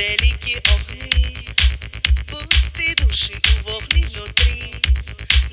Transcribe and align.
великі 0.00 0.60
огні, 0.74 1.38
пусти 2.26 2.94
душі 2.94 3.34
у 3.48 3.70
вогні 3.70 4.06
внутрі, 4.14 4.74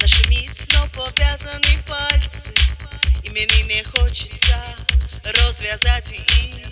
наші 0.01 0.27
міцно 0.29 0.88
пов'язані 0.95 1.77
пальці, 1.88 2.52
і 3.23 3.29
мені 3.29 3.63
не 3.63 3.83
хочеться 3.83 4.63
розв'язати 5.23 6.15
їх. 6.15 6.67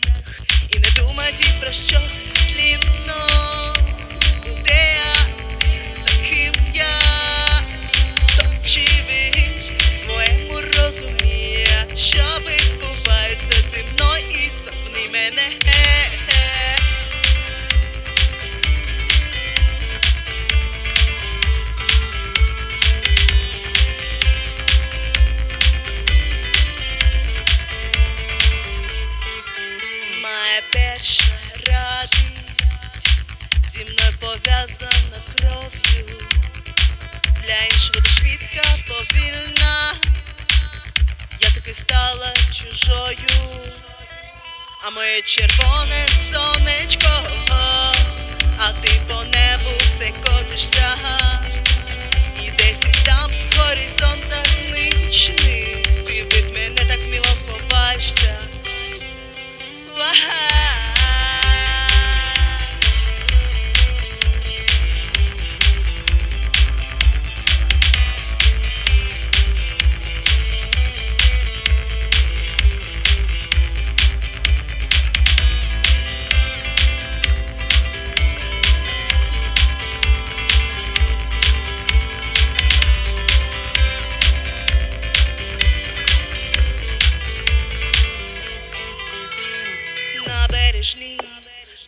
І 0.69 0.79
не 0.79 0.89
думати 0.89 1.45
про 1.61 1.71
щось 1.71 2.23
плітно. 2.33 3.64
Пов'язана 34.45 35.19
кров'ю. 35.35 36.19
Для 37.43 37.65
іншого 37.71 37.99
ти 38.01 38.09
швидка, 38.09 38.63
повільна. 38.87 39.93
Я 41.39 41.49
таки 41.49 41.73
стала 41.73 42.33
чужою, 42.51 43.49
а 44.87 44.89
моє 44.89 45.21
червоне 45.21 46.07
сонечко, 46.31 47.21
а 48.59 48.71
ти 48.71 49.01
по 49.07 49.23
небу 49.23 49.77
все 49.79 50.11
котишся. 50.11 50.97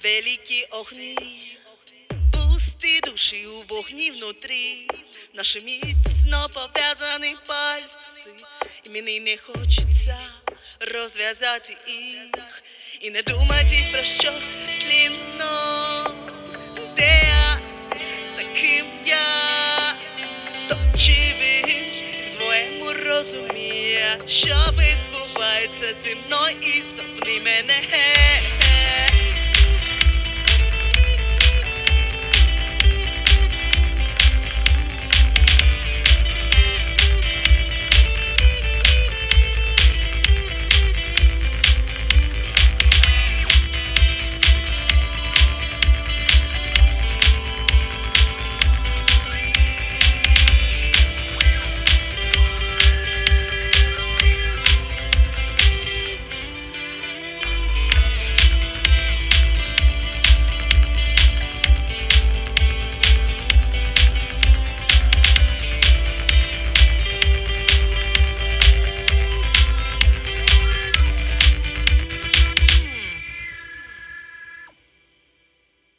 Великі 0.07 0.63
огні, 0.71 1.57
пусті 2.31 2.99
душі 3.03 3.45
у 3.45 3.73
вогні 3.73 4.11
внутрі, 4.11 4.87
наші 5.33 5.59
міцно 5.61 6.49
пов'язані 6.53 7.35
пальці, 7.47 8.29
і 8.83 8.89
мені 8.89 9.19
не 9.19 9.37
хочеться 9.37 10.17
розв'язати 10.93 11.77
їх. 11.87 12.63
І 13.01 13.09
не 13.09 13.21
думати 13.21 13.89
про 13.93 14.03
щось 14.03 14.55
тлінно. 14.79 16.15
Де 16.97 17.21
я, 17.23 17.59
за 18.35 18.43
ким 18.43 18.85
я, 19.05 19.95
то 20.69 20.75
чи 20.97 21.35
він 21.41 21.93
своєму 22.37 22.93
розуміє, 22.93 24.17
що 24.27 24.55
відбувається 24.55 25.93
зі 26.03 26.15
мною? 26.15 26.55
І 26.61 26.83
сопни 26.97 27.39
мене. 27.39 28.16